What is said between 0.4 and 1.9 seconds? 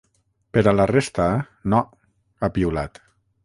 Per a la resta, no,